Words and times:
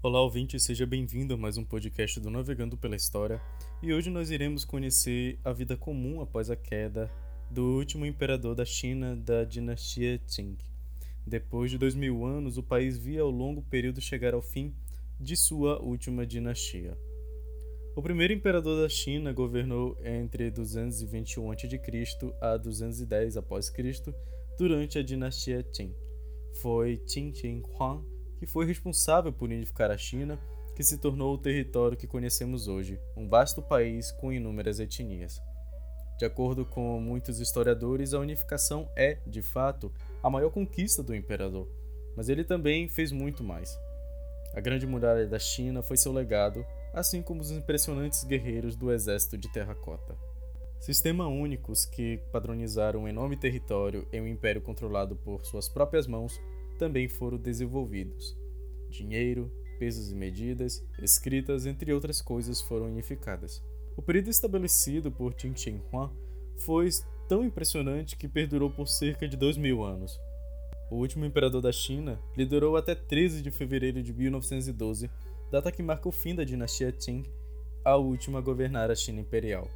Olá, 0.00 0.22
ouvinte, 0.22 0.60
seja 0.60 0.86
bem-vindo 0.86 1.34
a 1.34 1.36
mais 1.36 1.58
um 1.58 1.64
podcast 1.64 2.20
do 2.20 2.30
Navegando 2.30 2.76
pela 2.76 2.94
História. 2.94 3.42
E 3.82 3.92
hoje 3.92 4.10
nós 4.10 4.30
iremos 4.30 4.64
conhecer 4.64 5.40
a 5.42 5.52
vida 5.52 5.76
comum 5.76 6.20
após 6.20 6.50
a 6.50 6.54
queda 6.54 7.10
do 7.50 7.64
último 7.76 8.06
imperador 8.06 8.54
da 8.54 8.64
China 8.64 9.16
da 9.16 9.42
dinastia 9.42 10.20
Qing. 10.24 10.56
Depois 11.26 11.72
de 11.72 11.78
dois 11.78 11.96
mil 11.96 12.24
anos, 12.24 12.56
o 12.56 12.62
país 12.62 12.96
via 12.96 13.22
ao 13.22 13.30
longo 13.30 13.60
período 13.60 14.00
chegar 14.00 14.34
ao 14.34 14.40
fim 14.40 14.72
de 15.18 15.36
sua 15.36 15.82
última 15.82 16.24
dinastia. 16.24 16.96
O 17.96 18.00
primeiro 18.00 18.32
imperador 18.32 18.80
da 18.80 18.88
China 18.88 19.32
governou 19.32 19.98
entre 20.04 20.48
221 20.48 21.50
a.C. 21.50 22.34
a 22.40 22.56
210 22.56 23.36
após 23.36 23.68
Cristo 23.68 24.14
durante 24.56 24.96
a 24.96 25.02
dinastia 25.02 25.64
Qing. 25.64 25.92
Foi 26.62 26.98
Qin 26.98 27.32
Huang 27.76 28.17
que 28.38 28.46
foi 28.46 28.66
responsável 28.66 29.32
por 29.32 29.46
unificar 29.46 29.90
a 29.90 29.98
China, 29.98 30.38
que 30.74 30.82
se 30.84 30.98
tornou 30.98 31.34
o 31.34 31.38
território 31.38 31.96
que 31.96 32.06
conhecemos 32.06 32.68
hoje, 32.68 33.00
um 33.16 33.28
vasto 33.28 33.60
país 33.60 34.12
com 34.12 34.32
inúmeras 34.32 34.78
etnias. 34.78 35.42
De 36.18 36.24
acordo 36.24 36.64
com 36.64 37.00
muitos 37.00 37.40
historiadores, 37.40 38.14
a 38.14 38.20
unificação 38.20 38.88
é, 38.96 39.18
de 39.26 39.42
fato, 39.42 39.92
a 40.22 40.30
maior 40.30 40.50
conquista 40.50 41.02
do 41.02 41.14
imperador, 41.14 41.68
mas 42.16 42.28
ele 42.28 42.44
também 42.44 42.88
fez 42.88 43.12
muito 43.12 43.42
mais. 43.42 43.78
A 44.54 44.60
Grande 44.60 44.86
Muralha 44.86 45.26
da 45.26 45.38
China 45.38 45.82
foi 45.82 45.96
seu 45.96 46.12
legado, 46.12 46.64
assim 46.92 47.22
como 47.22 47.40
os 47.40 47.50
impressionantes 47.50 48.24
guerreiros 48.24 48.74
do 48.74 48.92
exército 48.92 49.36
de 49.36 49.52
terracota. 49.52 50.16
Sistema 50.80 51.26
únicos 51.26 51.84
que 51.84 52.18
padronizaram 52.32 53.00
um 53.00 53.08
enorme 53.08 53.36
território 53.36 54.06
em 54.12 54.20
um 54.20 54.26
império 54.26 54.62
controlado 54.62 55.16
por 55.16 55.44
suas 55.44 55.68
próprias 55.68 56.06
mãos 56.06 56.40
também 56.78 57.08
foram 57.08 57.36
desenvolvidos. 57.36 58.38
Dinheiro, 58.88 59.52
pesos 59.78 60.10
e 60.10 60.14
medidas, 60.14 60.82
escritas, 61.02 61.66
entre 61.66 61.92
outras 61.92 62.22
coisas, 62.22 62.60
foram 62.60 62.86
unificadas. 62.86 63.62
O 63.96 64.00
período 64.02 64.30
estabelecido 64.30 65.10
por 65.10 65.34
Qin 65.34 65.54
Shi 65.54 65.82
Huang 65.92 66.14
foi 66.56 66.88
tão 67.28 67.44
impressionante 67.44 68.16
que 68.16 68.28
perdurou 68.28 68.70
por 68.70 68.88
cerca 68.88 69.28
de 69.28 69.36
dois 69.36 69.56
mil 69.56 69.84
anos. 69.84 70.18
O 70.90 70.96
último 70.96 71.24
imperador 71.24 71.60
da 71.60 71.72
China 71.72 72.18
liderou 72.36 72.76
até 72.76 72.94
13 72.94 73.42
de 73.42 73.50
fevereiro 73.50 74.02
de 74.02 74.12
1912, 74.12 75.10
data 75.50 75.70
que 75.70 75.82
marca 75.82 76.08
o 76.08 76.12
fim 76.12 76.34
da 76.34 76.44
dinastia 76.44 76.90
Qing, 76.92 77.24
a 77.84 77.96
última 77.96 78.38
a 78.38 78.42
governar 78.42 78.90
a 78.90 78.94
China 78.94 79.20
imperial. 79.20 79.68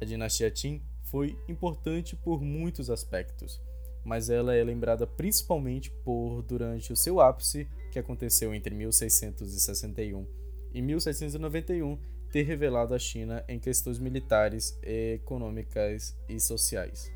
A 0.00 0.04
dinastia 0.04 0.50
Qing 0.50 0.82
foi 1.04 1.38
importante 1.48 2.14
por 2.14 2.42
muitos 2.42 2.90
aspectos 2.90 3.60
mas 4.08 4.30
ela 4.30 4.54
é 4.54 4.64
lembrada 4.64 5.06
principalmente 5.06 5.90
por, 6.02 6.42
durante 6.42 6.90
o 6.90 6.96
seu 6.96 7.20
ápice, 7.20 7.68
que 7.92 7.98
aconteceu 7.98 8.54
entre 8.54 8.74
1661 8.74 10.26
e 10.72 10.80
1791, 10.80 11.98
ter 12.32 12.42
revelado 12.42 12.94
a 12.94 12.98
China 12.98 13.44
em 13.46 13.58
questões 13.58 13.98
militares, 13.98 14.78
econômicas 14.82 16.16
e 16.26 16.40
sociais. 16.40 17.12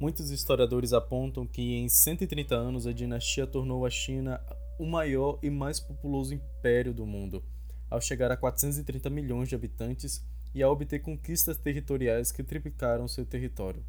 Muitos 0.00 0.32
historiadores 0.32 0.92
apontam 0.92 1.46
que 1.46 1.76
em 1.76 1.88
130 1.88 2.52
anos 2.52 2.84
a 2.84 2.92
dinastia 2.92 3.46
tornou 3.46 3.86
a 3.86 3.90
China 3.90 4.40
o 4.80 4.84
maior 4.84 5.38
e 5.40 5.48
mais 5.48 5.78
populoso 5.78 6.34
império 6.34 6.92
do 6.92 7.06
mundo, 7.06 7.44
ao 7.88 8.00
chegar 8.00 8.32
a 8.32 8.36
430 8.36 9.08
milhões 9.08 9.48
de 9.48 9.54
habitantes 9.54 10.26
e 10.52 10.64
a 10.64 10.68
obter 10.68 10.98
conquistas 10.98 11.58
territoriais 11.58 12.32
que 12.32 12.42
triplicaram 12.42 13.06
seu 13.06 13.24
território. 13.24 13.84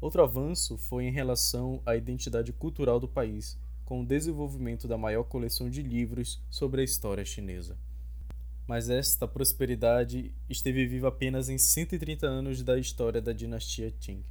Outro 0.00 0.22
avanço 0.22 0.78
foi 0.78 1.04
em 1.04 1.12
relação 1.12 1.82
à 1.84 1.94
identidade 1.94 2.52
cultural 2.54 2.98
do 2.98 3.06
país, 3.06 3.58
com 3.84 4.00
o 4.00 4.06
desenvolvimento 4.06 4.88
da 4.88 4.96
maior 4.96 5.24
coleção 5.24 5.68
de 5.68 5.82
livros 5.82 6.42
sobre 6.48 6.80
a 6.80 6.84
história 6.84 7.24
chinesa. 7.24 7.76
Mas 8.66 8.88
esta 8.88 9.28
prosperidade 9.28 10.32
esteve 10.48 10.86
viva 10.86 11.08
apenas 11.08 11.48
em 11.48 11.58
130 11.58 12.26
anos 12.26 12.62
da 12.62 12.78
história 12.78 13.20
da 13.20 13.32
dinastia 13.32 13.90
Qing. 13.90 14.24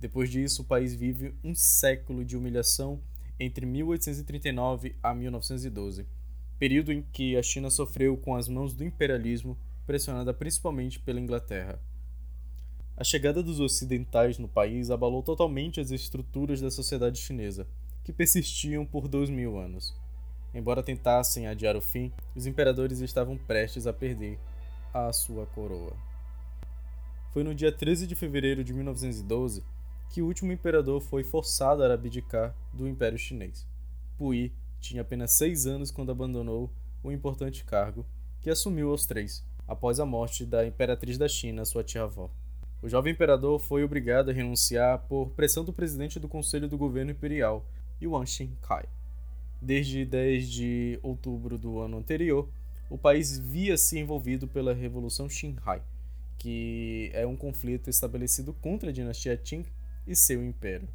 Depois 0.00 0.30
disso, 0.30 0.62
o 0.62 0.64
país 0.64 0.94
vive 0.94 1.34
um 1.44 1.54
século 1.54 2.24
de 2.24 2.36
humilhação 2.36 3.00
entre 3.38 3.64
1839 3.66 4.96
a 5.02 5.14
1912, 5.14 6.06
período 6.58 6.92
em 6.92 7.02
que 7.02 7.36
a 7.36 7.42
China 7.42 7.70
sofreu 7.70 8.16
com 8.16 8.34
as 8.34 8.48
mãos 8.48 8.74
do 8.74 8.82
imperialismo, 8.82 9.56
pressionada 9.86 10.34
principalmente 10.34 10.98
pela 10.98 11.20
Inglaterra. 11.20 11.78
A 12.96 13.02
chegada 13.02 13.42
dos 13.42 13.58
ocidentais 13.58 14.38
no 14.38 14.46
país 14.46 14.88
abalou 14.88 15.20
totalmente 15.20 15.80
as 15.80 15.90
estruturas 15.90 16.60
da 16.60 16.70
sociedade 16.70 17.18
chinesa, 17.18 17.66
que 18.04 18.12
persistiam 18.12 18.86
por 18.86 19.08
dois 19.08 19.28
mil 19.28 19.58
anos. 19.58 19.92
Embora 20.54 20.80
tentassem 20.80 21.48
adiar 21.48 21.74
o 21.74 21.80
fim, 21.80 22.12
os 22.36 22.46
imperadores 22.46 23.00
estavam 23.00 23.36
prestes 23.36 23.88
a 23.88 23.92
perder 23.92 24.38
a 24.92 25.12
sua 25.12 25.44
coroa. 25.46 25.96
Foi 27.32 27.42
no 27.42 27.52
dia 27.52 27.72
13 27.72 28.06
de 28.06 28.14
fevereiro 28.14 28.62
de 28.62 28.72
1912 28.72 29.64
que 30.10 30.22
o 30.22 30.26
último 30.26 30.52
imperador 30.52 31.00
foi 31.00 31.24
forçado 31.24 31.82
a 31.82 31.92
abdicar 31.92 32.54
do 32.72 32.86
Império 32.86 33.18
Chinês. 33.18 33.66
Puyi 34.16 34.52
tinha 34.80 35.02
apenas 35.02 35.32
seis 35.32 35.66
anos 35.66 35.90
quando 35.90 36.12
abandonou 36.12 36.70
o 37.02 37.10
importante 37.10 37.64
cargo, 37.64 38.06
que 38.40 38.50
assumiu 38.50 38.90
aos 38.90 39.04
três, 39.04 39.44
após 39.66 39.98
a 39.98 40.06
morte 40.06 40.46
da 40.46 40.64
imperatriz 40.64 41.18
da 41.18 41.26
China, 41.26 41.64
sua 41.64 41.82
tia-avó. 41.82 42.30
O 42.84 42.88
jovem 42.90 43.14
imperador 43.14 43.58
foi 43.58 43.82
obrigado 43.82 44.28
a 44.28 44.32
renunciar 44.34 44.98
por 45.08 45.30
pressão 45.30 45.64
do 45.64 45.72
presidente 45.72 46.20
do 46.20 46.28
Conselho 46.28 46.68
do 46.68 46.76
Governo 46.76 47.12
Imperial, 47.12 47.64
Yuan 47.98 48.26
Shinkai. 48.26 48.84
Desde 49.58 50.04
10 50.04 50.50
de 50.50 50.98
outubro 51.02 51.56
do 51.56 51.78
ano 51.78 51.96
anterior, 51.96 52.46
o 52.90 52.98
país 52.98 53.38
via-se 53.38 53.98
envolvido 53.98 54.46
pela 54.46 54.74
Revolução 54.74 55.30
Xinhai, 55.30 55.80
que 56.36 57.10
é 57.14 57.26
um 57.26 57.34
conflito 57.34 57.88
estabelecido 57.88 58.52
contra 58.52 58.90
a 58.90 58.92
dinastia 58.92 59.34
Qing 59.34 59.64
e 60.06 60.14
seu 60.14 60.44
império. 60.44 60.86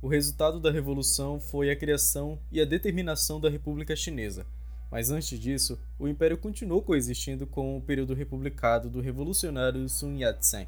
O 0.00 0.08
resultado 0.08 0.58
da 0.58 0.70
revolução 0.70 1.38
foi 1.38 1.70
a 1.70 1.76
criação 1.76 2.38
e 2.50 2.58
a 2.58 2.64
determinação 2.64 3.38
da 3.38 3.50
República 3.50 3.94
Chinesa, 3.94 4.46
mas 4.90 5.10
antes 5.10 5.38
disso, 5.38 5.78
o 5.98 6.08
império 6.08 6.38
continuou 6.38 6.80
coexistindo 6.80 7.46
com 7.46 7.76
o 7.76 7.82
período 7.82 8.14
republicano 8.14 8.88
do 8.88 9.02
revolucionário 9.02 9.86
Sun 9.90 10.16
Yat-sen. 10.16 10.66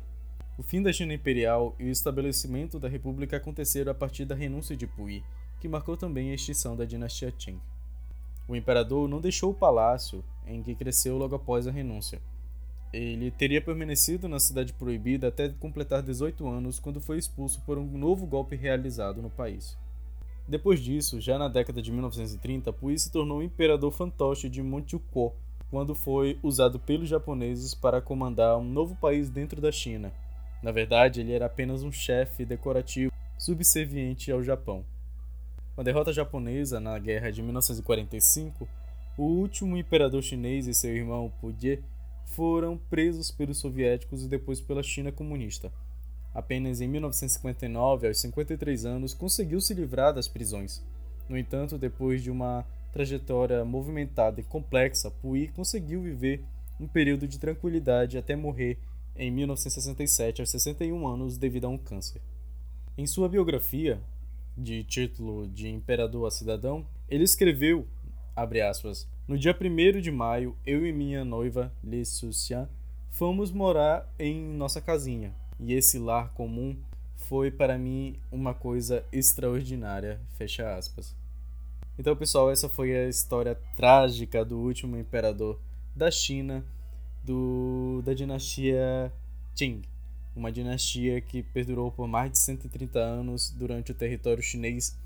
O 0.61 0.63
fim 0.63 0.83
da 0.83 0.93
China 0.93 1.15
imperial 1.15 1.75
e 1.79 1.85
o 1.85 1.91
estabelecimento 1.91 2.79
da 2.79 2.87
república 2.87 3.39
aconteceram 3.39 3.93
a 3.93 3.95
partir 3.95 4.27
da 4.27 4.35
renúncia 4.35 4.77
de 4.77 4.87
Puyi, 4.87 5.25
que 5.59 5.67
marcou 5.67 5.97
também 5.97 6.31
a 6.31 6.35
extinção 6.35 6.77
da 6.77 6.85
dinastia 6.85 7.33
Qing. 7.33 7.59
O 8.47 8.55
imperador 8.55 9.09
não 9.09 9.23
deixou 9.23 9.53
o 9.53 9.55
palácio 9.55 10.23
em 10.47 10.63
que 10.63 10.75
cresceu 10.75 11.17
logo 11.17 11.35
após 11.35 11.67
a 11.67 11.71
renúncia. 11.71 12.21
Ele 12.93 13.31
teria 13.31 13.63
permanecido 13.63 14.29
na 14.29 14.39
cidade 14.39 14.75
proibida 14.75 15.29
até 15.29 15.49
completar 15.49 16.03
18 16.03 16.47
anos, 16.47 16.79
quando 16.79 17.01
foi 17.01 17.17
expulso 17.17 17.63
por 17.63 17.79
um 17.79 17.97
novo 17.97 18.27
golpe 18.27 18.55
realizado 18.55 19.23
no 19.23 19.31
país. 19.31 19.79
Depois 20.47 20.79
disso, 20.79 21.23
já 21.23 21.39
na 21.39 21.49
década 21.49 21.81
de 21.81 21.91
1930, 21.91 22.71
Puyi 22.71 22.99
se 22.99 23.11
tornou 23.11 23.39
o 23.39 23.43
imperador 23.43 23.93
fantoche 23.93 24.47
de 24.47 24.63
Manchukuo, 24.63 25.33
quando 25.71 25.95
foi 25.95 26.39
usado 26.43 26.79
pelos 26.79 27.09
japoneses 27.09 27.75
para 27.75 28.03
comandar 28.03 28.59
um 28.59 28.65
novo 28.65 28.95
país 28.97 29.31
dentro 29.31 29.59
da 29.59 29.73
China, 29.73 30.13
na 30.63 30.71
verdade, 30.71 31.21
ele 31.21 31.33
era 31.33 31.47
apenas 31.47 31.83
um 31.83 31.91
chefe 31.91 32.45
decorativo 32.45 33.13
subserviente 33.39 34.31
ao 34.31 34.43
Japão. 34.43 34.85
Com 35.75 35.81
a 35.81 35.85
derrota 35.85 36.13
japonesa 36.13 36.79
na 36.79 36.99
Guerra 36.99 37.31
de 37.31 37.43
1945, 37.43 38.69
o 39.17 39.23
último 39.23 39.77
imperador 39.77 40.23
chinês 40.23 40.67
e 40.67 40.75
seu 40.75 40.95
irmão 40.95 41.33
Puyi 41.41 41.83
foram 42.27 42.77
presos 42.77 43.31
pelos 43.31 43.59
soviéticos 43.59 44.25
e 44.25 44.29
depois 44.29 44.61
pela 44.61 44.83
China 44.83 45.11
comunista. 45.11 45.73
Apenas 46.35 46.81
em 46.81 46.87
1959, 46.87 48.07
aos 48.07 48.21
53 48.21 48.85
anos, 48.85 49.15
conseguiu 49.15 49.61
se 49.61 49.75
livrar 49.75 50.15
das 50.15 50.29
prisões. 50.29 50.85
No 51.29 51.37
entanto, 51.37 51.79
depois 51.79 52.23
de 52.23 52.31
uma 52.31 52.65
trajetória 52.93 53.65
movimentada 53.65 54.41
e 54.41 54.45
complexa, 54.45 55.11
Puyi 55.11 55.49
conseguiu 55.49 56.03
viver 56.03 56.45
um 56.79 56.87
período 56.87 57.27
de 57.27 57.39
tranquilidade 57.39 58.17
até 58.17 58.37
morrer 58.37 58.79
em 59.17 59.31
1967 59.31 60.41
aos 60.41 60.51
61 60.51 61.07
anos 61.07 61.37
devido 61.37 61.67
a 61.67 61.69
um 61.69 61.79
câncer. 61.79 62.21
Em 62.97 63.07
sua 63.07 63.29
biografia, 63.29 64.01
de 64.57 64.85
título 64.85 65.49
de 65.49 65.69
Imperador 65.69 66.27
a 66.27 66.31
Cidadão, 66.31 66.87
ele 67.09 67.25
escreveu, 67.25 67.87
aspas, 68.37 69.09
no 69.27 69.39
dia 69.39 69.57
1 69.59 70.01
de 70.01 70.11
maio, 70.11 70.57
eu 70.67 70.87
e 70.87 70.93
minha 70.93 71.25
noiva, 71.25 71.73
Li 71.83 72.05
Suxian, 72.05 72.69
fomos 73.11 73.51
morar 73.51 74.13
em 74.19 74.41
nossa 74.41 74.81
casinha, 74.81 75.35
e 75.59 75.73
esse 75.73 75.99
lar 75.99 76.33
comum 76.33 76.77
foi 77.17 77.51
para 77.51 77.79
mim 77.79 78.17
uma 78.31 78.53
coisa 78.53 79.05
extraordinária, 79.13 80.21
fecha 80.37 80.75
aspas. 80.75 81.15
Então, 81.99 82.17
pessoal, 82.17 82.51
essa 82.51 82.69
foi 82.69 82.97
a 82.97 83.09
história 83.09 83.55
trágica 83.77 84.45
do 84.45 84.59
último 84.59 84.97
imperador 84.97 85.61
da 85.95 86.11
China, 86.11 86.65
do, 87.25 88.03
da 88.05 88.15
dinastia 88.15 89.13
Qing, 89.55 89.83
uma 90.35 90.51
dinastia 90.51 91.21
que 91.21 91.43
perdurou 91.43 91.91
por 91.91 92.07
mais 92.07 92.33
de 92.33 92.39
130 92.39 92.99
anos 92.99 93.51
durante 93.51 93.93
o 93.93 93.95
território 93.95 94.43
chinês 94.43 94.97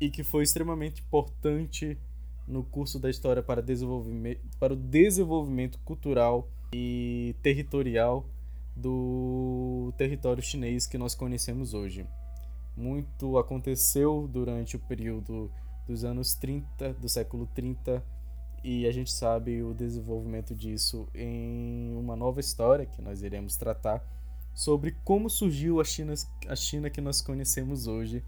e 0.00 0.10
que 0.10 0.24
foi 0.24 0.42
extremamente 0.42 1.02
importante 1.02 1.98
no 2.46 2.64
curso 2.64 2.98
da 2.98 3.08
História 3.08 3.42
para, 3.42 3.62
desenvolvimento, 3.62 4.40
para 4.58 4.72
o 4.72 4.76
Desenvolvimento 4.76 5.78
Cultural 5.84 6.48
e 6.72 7.34
Territorial 7.42 8.26
do 8.74 9.92
território 9.96 10.42
chinês 10.42 10.86
que 10.86 10.98
nós 10.98 11.14
conhecemos 11.14 11.74
hoje. 11.74 12.06
Muito 12.76 13.36
aconteceu 13.38 14.28
durante 14.32 14.76
o 14.76 14.78
período 14.78 15.50
dos 15.86 16.04
anos 16.04 16.34
30, 16.34 16.94
do 16.94 17.08
século 17.08 17.46
30, 17.54 18.02
e 18.62 18.86
a 18.86 18.92
gente 18.92 19.10
sabe 19.10 19.62
o 19.62 19.72
desenvolvimento 19.72 20.54
disso 20.54 21.08
em 21.14 21.94
uma 21.96 22.14
nova 22.14 22.40
história 22.40 22.86
que 22.86 23.00
nós 23.00 23.22
iremos 23.22 23.56
tratar 23.56 24.04
sobre 24.54 24.96
como 25.04 25.30
surgiu 25.30 25.80
a 25.80 25.84
China, 25.84 26.14
a 26.46 26.56
China 26.56 26.90
que 26.90 27.00
nós 27.00 27.22
conhecemos 27.22 27.86
hoje, 27.86 28.22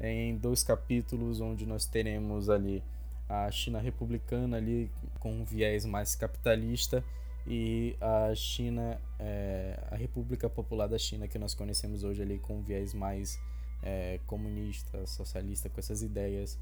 em 0.00 0.36
dois 0.36 0.62
capítulos 0.62 1.40
onde 1.40 1.64
nós 1.66 1.86
teremos 1.86 2.50
ali 2.50 2.82
a 3.28 3.50
China 3.50 3.78
republicana 3.78 4.56
ali 4.56 4.90
com 5.20 5.32
um 5.32 5.44
viés 5.44 5.84
mais 5.84 6.14
capitalista 6.14 7.04
e 7.46 7.96
a 8.00 8.34
China, 8.34 9.00
é, 9.18 9.78
a 9.90 9.96
República 9.96 10.48
Popular 10.48 10.86
da 10.86 10.98
China 10.98 11.26
que 11.26 11.38
nós 11.38 11.54
conhecemos 11.54 12.04
hoje 12.04 12.22
ali 12.22 12.38
com 12.38 12.58
um 12.58 12.62
viés 12.62 12.92
mais 12.92 13.38
é, 13.82 14.20
comunista, 14.26 15.06
socialista, 15.06 15.68
com 15.68 15.78
essas 15.80 16.02
ideias 16.02 16.58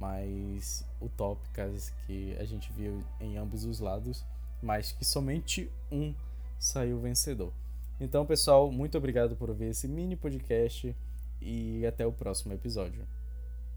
mais 0.00 0.84
utópicas 1.00 1.90
que 2.06 2.36
a 2.38 2.44
gente 2.44 2.72
viu 2.72 3.02
em 3.20 3.36
ambos 3.36 3.64
os 3.64 3.78
lados, 3.78 4.24
mas 4.62 4.92
que 4.92 5.04
somente 5.04 5.70
um 5.92 6.14
saiu 6.58 6.98
vencedor. 6.98 7.52
Então, 8.00 8.24
pessoal, 8.24 8.72
muito 8.72 8.96
obrigado 8.96 9.36
por 9.36 9.52
ver 9.54 9.70
esse 9.70 9.86
mini 9.86 10.16
podcast 10.16 10.96
e 11.40 11.84
até 11.86 12.06
o 12.06 12.12
próximo 12.12 12.54
episódio. 12.54 13.06